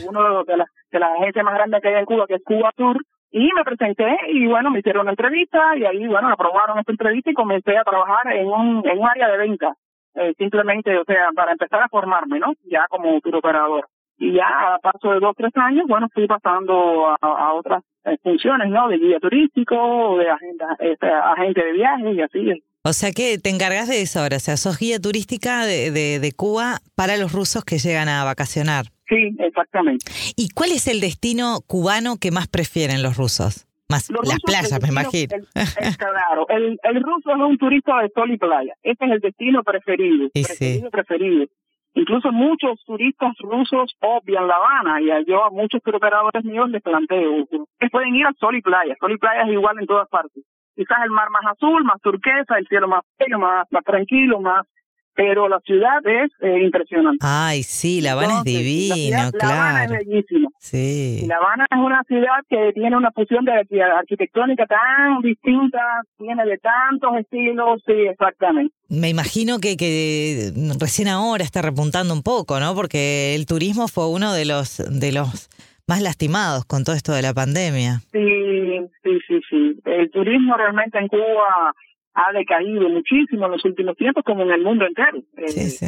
uno 0.09 0.45
de 0.45 0.57
las, 0.57 0.69
de 0.91 0.99
las 0.99 1.11
agencias 1.21 1.45
más 1.45 1.55
grandes 1.55 1.81
que 1.83 1.89
hay 1.89 1.95
en 2.01 2.07
Cuba, 2.07 2.27
que 2.27 2.35
es 2.35 2.43
Cuba 2.43 2.73
Tour, 2.75 2.97
y 3.35 3.51
me 3.53 3.65
presenté 3.65 4.17
y 4.29 4.47
bueno, 4.47 4.71
me 4.71 4.79
hicieron 4.79 5.03
una 5.03 5.11
entrevista 5.11 5.77
y 5.77 5.85
ahí 5.85 6.07
bueno, 6.07 6.29
aprobaron 6.29 6.79
esta 6.79 6.93
entrevista 6.93 7.33
y 7.33 7.35
comencé 7.35 7.77
a 7.77 7.83
trabajar 7.83 8.33
en 8.33 8.47
un, 8.47 8.87
en 8.87 8.97
un 8.97 9.09
área 9.09 9.29
de 9.29 9.39
venta, 9.39 9.75
eh, 10.15 10.35
simplemente, 10.39 10.97
o 10.97 11.05
sea, 11.05 11.31
para 11.35 11.51
empezar 11.51 11.83
a 11.83 11.89
formarme, 11.89 12.39
¿no? 12.39 12.53
Ya 12.63 12.87
como 12.89 13.17
operador. 13.17 13.89
Y 14.19 14.35
ya 14.35 14.75
a 14.75 14.79
paso 14.79 15.11
de 15.11 15.19
dos, 15.19 15.35
tres 15.37 15.51
años, 15.57 15.85
bueno, 15.89 16.09
fui 16.15 16.29
pasando 16.29 17.09
a, 17.21 17.53
otras 17.55 17.83
eh, 18.05 18.17
funciones, 18.23 18.71
¿no? 18.71 18.87
De 18.87 18.99
guía 18.99 19.19
turístico, 19.19 20.17
de 20.17 20.31
agenda, 20.31 20.77
este, 20.79 21.09
agente 21.09 21.65
de 21.65 21.73
viajes 21.73 22.17
y 22.17 22.21
así. 22.23 22.65
O 22.85 22.93
sea 22.93 23.11
que 23.11 23.39
te 23.39 23.51
encargas 23.51 23.89
de 23.89 24.01
eso 24.01 24.21
ahora, 24.21 24.37
o 24.37 24.41
sea, 24.41 24.57
sos 24.57 24.79
guía 24.79 25.01
turística 25.01 25.67
de, 25.67 25.91
de 25.91 26.33
Cuba 26.37 26.79
para 26.95 27.17
los 27.17 27.33
rusos 27.33 27.65
que 27.65 27.79
llegan 27.79 28.09
a 28.09 28.23
vacacionar. 28.23 28.94
Sí, 29.09 29.37
exactamente. 29.39 30.07
¿Y 30.37 30.49
cuál 30.51 30.73
es 30.73 30.87
el 30.89 31.01
destino 31.01 31.61
cubano 31.67 32.17
que 32.21 32.31
más 32.31 32.49
prefieren 32.49 33.03
los 33.03 33.17
rusos? 33.17 33.67
Más 33.89 34.11
las 34.11 34.41
playas, 34.41 34.81
me 34.83 34.89
imagino. 34.89 35.37
claro, 35.99 36.49
el, 36.49 36.79
el 36.83 37.03
ruso 37.03 37.31
es 37.31 37.37
un 37.37 37.59
turista 37.59 38.01
de 38.01 38.09
sol 38.15 38.31
y 38.33 38.39
playa. 38.39 38.75
Ese 38.83 39.05
es 39.05 39.11
el 39.11 39.21
destino 39.21 39.63
preferido. 39.63 40.31
preferido, 40.33 40.91
preferido. 40.91 41.47
Incluso 41.93 42.33
muchos 42.33 42.83
turistas 42.87 43.35
rusos 43.39 43.95
obvian 44.01 44.49
La 44.49 44.57
Habana 44.57 45.01
y 45.01 45.07
yo 45.29 45.45
a 45.45 45.51
muchos 45.51 45.81
operadores 45.87 46.45
míos 46.45 46.69
les 46.71 46.83
planteo 46.83 47.47
que 47.79 47.89
pueden 47.89 48.17
ir 48.17 48.27
a 48.27 48.33
sol 48.41 48.57
y 48.57 48.63
playa. 48.63 48.97
Sol 48.99 49.13
y 49.13 49.19
playa 49.19 49.43
es 49.43 49.53
igual 49.53 49.79
en 49.79 49.87
todas 49.87 50.09
partes 50.09 50.43
quizás 50.75 50.99
el 51.05 51.11
mar 51.11 51.31
más 51.31 51.45
azul, 51.47 51.85
más 51.85 52.01
turquesa, 52.01 52.59
el 52.59 52.67
cielo 52.67 52.89
más 52.89 53.03
bello, 53.19 53.39
más, 53.39 53.67
más 53.71 53.85
tranquilo, 53.85 54.41
más 54.41 54.67
pero 55.15 55.49
la 55.49 55.61
ciudad 55.61 56.05
es 56.05 56.31
eh, 56.41 56.63
impresionante. 56.65 57.19
Ay, 57.21 57.63
sí, 57.63 58.01
La 58.01 58.13
Habana 58.13 58.39
es 58.39 58.45
divino, 58.45 59.31
claro. 59.33 59.55
La 59.55 59.71
Habana 59.71 59.85
es 59.85 59.91
bellísima. 60.07 60.49
Sí. 60.59 61.25
La 61.27 61.37
Habana 61.37 61.67
es 61.71 61.79
una 61.79 62.03
ciudad 62.05 62.41
que 62.49 62.73
tiene 62.75 62.97
una 62.97 63.11
fusión 63.13 63.45
de 63.45 63.53
arquitectónica 63.53 64.67
tan 64.67 65.21
distinta, 65.23 65.79
tiene 66.19 66.45
de 66.45 66.59
tantos 66.59 67.17
estilos, 67.19 67.83
sí, 67.87 67.93
exactamente. 68.11 68.75
Me 68.89 69.09
imagino 69.09 69.59
que, 69.59 69.77
que 69.77 70.53
recién 70.81 71.09
ahora 71.09 71.45
está 71.45 71.63
repuntando 71.63 72.13
un 72.13 72.23
poco, 72.23 72.61
¿no? 72.61 72.75
Porque 72.75 73.35
el 73.35 73.47
turismo 73.47 73.89
fue 73.89 74.09
uno 74.09 74.33
de 74.33 74.45
los 74.45 74.83
de 74.89 75.13
los 75.13 75.49
más 75.87 76.01
lastimados 76.03 76.65
con 76.65 76.85
todo 76.85 76.97
esto 76.97 77.13
de 77.13 77.23
la 77.23 77.35
pandemia. 77.35 78.01
Sí, 78.13 78.81
sí, 79.03 79.19
sí, 79.27 79.41
sí. 79.51 79.81
El 79.85 80.11
turismo 80.11 80.57
realmente 80.57 80.99
en 80.99 81.09
Cuba 81.09 81.75
ha 82.15 82.33
decaído 82.33 82.89
muchísimo 82.89 83.47
en 83.47 83.53
los 83.53 83.65
últimos 83.65 83.97
tiempos, 83.97 84.25
como 84.25 84.43
en 84.43 84.53
el 84.53 84.63
mundo 84.63 84.87
entero. 84.87 85.19
Sí, 85.47 85.61
eh, 85.61 85.71
sí. 85.71 85.87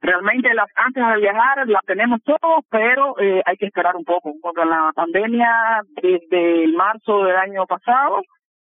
Realmente 0.00 0.52
las 0.52 0.68
antes 0.76 1.02
de 1.06 1.20
viajar 1.20 1.66
las 1.66 1.84
tenemos 1.86 2.20
todos, 2.22 2.64
pero 2.70 3.18
eh, 3.18 3.42
hay 3.44 3.56
que 3.56 3.66
esperar 3.66 3.96
un 3.96 4.04
poco. 4.04 4.34
Porque 4.42 4.64
la 4.64 4.92
pandemia, 4.94 5.82
desde 6.02 6.68
marzo 6.68 7.24
del 7.24 7.36
año 7.36 7.66
pasado, 7.66 8.22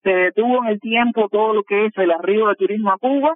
se 0.02 0.10
detuvo 0.10 0.64
en 0.64 0.70
el 0.70 0.80
tiempo 0.80 1.28
todo 1.28 1.54
lo 1.54 1.62
que 1.62 1.86
es 1.86 1.92
el 1.96 2.10
arribo 2.10 2.48
de 2.48 2.56
turismo 2.56 2.90
a 2.90 2.98
Cuba 2.98 3.34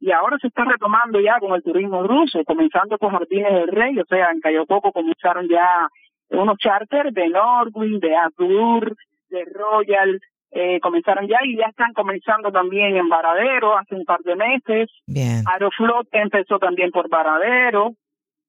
y 0.00 0.12
ahora 0.12 0.36
se 0.38 0.48
está 0.48 0.64
retomando 0.64 1.20
ya 1.20 1.38
con 1.38 1.54
el 1.54 1.62
turismo 1.62 2.02
ruso, 2.02 2.44
comenzando 2.44 2.98
con 2.98 3.12
Jardines 3.12 3.52
del 3.52 3.68
Rey, 3.68 3.98
o 3.98 4.04
sea, 4.04 4.30
en 4.30 4.40
Cayo 4.40 4.66
Poco 4.66 4.92
comenzaron 4.92 5.48
ya 5.48 5.88
unos 6.28 6.58
charters 6.58 7.14
de 7.14 7.28
Norwin, 7.28 8.00
de 8.00 8.14
Azur, 8.16 8.96
de 9.30 9.44
Royal, 9.46 10.20
eh, 10.54 10.78
comenzaron 10.80 11.26
ya 11.26 11.38
y 11.44 11.56
ya 11.56 11.66
están 11.66 11.92
comenzando 11.92 12.52
también 12.52 12.96
en 12.96 13.08
Varadero 13.08 13.76
hace 13.76 13.94
un 13.96 14.04
par 14.04 14.20
de 14.20 14.36
meses. 14.36 14.88
Bien. 15.06 15.42
Aeroflot 15.46 16.06
empezó 16.12 16.58
también 16.58 16.90
por 16.90 17.08
Varadero 17.08 17.94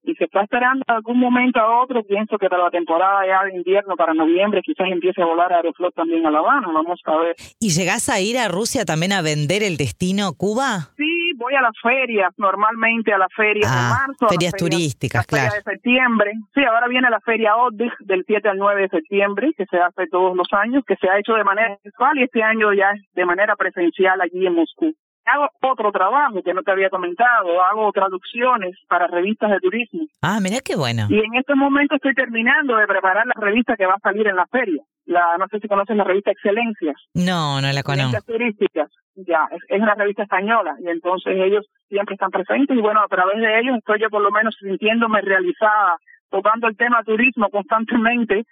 y 0.06 0.16
se 0.16 0.26
está 0.26 0.42
esperando 0.42 0.84
algún 0.88 1.20
momento 1.20 1.60
a 1.60 1.82
otro. 1.82 2.04
Pienso 2.04 2.38
que 2.38 2.50
para 2.50 2.64
la 2.64 2.72
temporada 2.72 3.26
ya 3.28 3.44
de 3.46 3.56
invierno, 3.58 3.96
para 3.96 4.14
noviembre, 4.14 4.62
quizás 4.64 4.88
empiece 4.90 5.22
a 5.22 5.26
volar 5.26 5.52
Aeroflot 5.54 5.94
también 5.94 6.26
a 6.26 6.32
La 6.32 6.40
Habana. 6.40 6.68
Vamos 6.74 7.00
a 7.06 7.18
ver. 7.18 7.36
¿Y 7.60 7.70
llegás 7.70 8.10
a 8.10 8.20
ir 8.20 8.38
a 8.38 8.48
Rusia 8.48 8.86
también 8.86 9.14
a 9.14 9.22
vender 9.22 9.64
el 9.64 9.78
destino 9.78 10.34
Cuba? 10.34 10.92
Sí, 10.98 11.32
voy 11.38 11.54
a 11.56 11.62
las 11.62 11.76
ferias, 11.82 12.32
normalmente 12.38 13.14
a 13.14 13.18
las 13.18 13.34
ferias 13.36 13.72
de 13.72 13.78
ah, 13.80 14.06
marzo. 14.08 14.28
Ferias 14.28 14.54
turísticas, 14.54 15.26
claro. 15.26 15.54
de 15.54 15.62
septiembre. 15.62 16.32
Sí, 16.54 16.64
ahora 16.64 16.88
viene 16.88 17.10
la 17.10 17.20
feria 17.22 17.56
ODIG 17.56 17.92
del 18.00 18.24
7 18.26 18.50
al 18.50 18.58
9 18.58 18.82
de 18.84 18.90
septiembre, 18.90 19.52
que 19.58 19.66
se 19.66 19.78
hace 19.78 20.08
todos 20.08 20.36
los 20.36 20.48
años, 20.52 20.84
que 20.88 20.96
se 20.96 21.10
ha 21.10 21.20
hecho 21.20 21.34
de 21.34 21.44
manera 21.44 21.78
virtual 21.84 22.18
y 22.18 22.24
este 22.24 22.44
año 22.44 22.74
ya 22.74 22.92
es 22.92 23.02
de 23.14 23.26
manera 23.26 23.56
presencial 23.56 24.20
allí 24.22 24.46
en 24.46 24.56
Moscú. 24.56 24.94
Hago 25.26 25.50
otro 25.62 25.92
trabajo 25.92 26.44
que 26.44 26.54
no 26.54 26.62
te 26.62 26.72
había 26.72 26.90
comentado, 26.90 27.62
hago 27.64 27.92
traducciones 27.92 28.78
para 28.88 29.08
revistas 29.08 29.50
de 29.52 29.60
turismo. 29.60 30.06
Ah, 30.22 30.40
mira 30.42 30.58
qué 30.64 30.76
bueno. 30.76 31.08
Y 31.10 31.18
en 31.18 31.36
este 31.36 31.56
momento 31.56 31.96
estoy 31.96 32.14
terminando 32.14 32.78
de 32.78 32.86
preparar 32.86 33.26
la 33.26 33.34
revista 33.36 33.76
que 33.76 33.88
va 33.88 33.96
a 33.96 34.00
salir 34.00 34.28
en 34.28 34.36
la 34.36 34.46
feria. 34.48 34.84
La, 35.06 35.38
no 35.38 35.48
sé 35.48 35.60
si 35.60 35.68
conoces 35.68 35.96
la 35.96 36.04
revista 36.04 36.32
Excelencias. 36.32 36.96
No, 37.14 37.60
no 37.62 37.72
la 37.72 37.84
conozco. 37.84 38.22
turísticas 38.26 38.92
ya 39.16 39.48
es, 39.52 39.62
es, 39.70 39.82
una 39.82 39.96
revista 39.96 40.24
española 40.24 40.76
y 40.80 40.90
entonces 40.90 41.36
ellos 41.38 41.66
siempre 41.88 42.16
están 42.16 42.32
presentes 42.32 42.78
y 42.78 42.82
bueno, 42.82 43.02
a 43.02 43.08
través 43.08 43.40
de 43.40 43.60
ellos 43.60 43.78
estoy 43.78 44.02
yo 44.02 44.10
por 44.10 44.22
lo 44.22 44.32
menos 44.32 44.56
sintiéndome 44.60 45.22
realizada, 45.22 45.98
tocando 46.30 46.68
el 46.68 46.76
tema 46.76 47.04
turismo 47.04 47.50
constantemente 47.50 48.44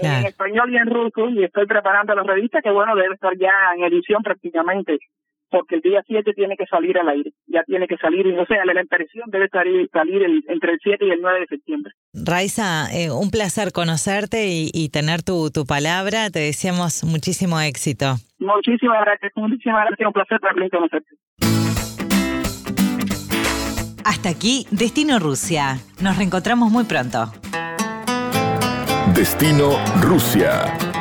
en 0.00 0.26
español 0.26 0.72
y 0.72 0.76
en 0.76 0.86
ruso 0.86 1.28
y 1.28 1.44
estoy 1.44 1.66
preparando 1.66 2.14
la 2.14 2.22
revista 2.22 2.62
que 2.62 2.70
bueno, 2.70 2.94
debe 2.94 3.14
estar 3.14 3.36
ya 3.36 3.52
en 3.76 3.84
edición 3.84 4.22
prácticamente 4.22 4.98
porque 5.52 5.76
el 5.76 5.82
día 5.82 6.02
7 6.06 6.32
tiene 6.34 6.56
que 6.56 6.66
salir 6.66 6.98
al 6.98 7.08
aire, 7.10 7.32
ya 7.46 7.62
tiene 7.64 7.86
que 7.86 7.98
salir, 7.98 8.26
o 8.26 8.46
sea, 8.46 8.64
la 8.64 8.80
impresión 8.80 9.30
debe 9.30 9.48
salir, 9.48 9.88
salir 9.92 10.22
entre 10.48 10.72
el 10.72 10.78
7 10.82 11.04
y 11.06 11.10
el 11.10 11.20
9 11.20 11.40
de 11.40 11.46
septiembre. 11.46 11.92
Raiza, 12.14 12.90
eh, 12.92 13.10
un 13.10 13.30
placer 13.30 13.72
conocerte 13.72 14.48
y, 14.48 14.70
y, 14.72 14.88
tener 14.88 15.22
tu, 15.22 15.50
tu 15.50 15.66
palabra, 15.66 16.30
te 16.30 16.40
deseamos 16.40 17.04
muchísimo 17.04 17.60
éxito. 17.60 18.16
Muchísimas 18.38 19.04
gracias, 19.04 19.32
muchísimas 19.36 19.86
gracias, 19.86 20.06
un 20.06 20.12
placer 20.12 20.40
también 20.40 20.70
conocerte. 20.70 21.10
Hasta 24.04 24.30
aquí, 24.30 24.66
Destino 24.70 25.18
Rusia. 25.18 25.76
Nos 26.00 26.16
reencontramos 26.16 26.72
muy 26.72 26.84
pronto. 26.84 27.30
Destino 29.14 29.78
Rusia. 30.00 30.91